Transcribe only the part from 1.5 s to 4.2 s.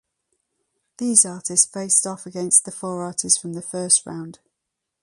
faced off against the four artists from the first